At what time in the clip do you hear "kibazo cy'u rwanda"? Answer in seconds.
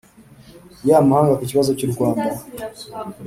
1.49-2.31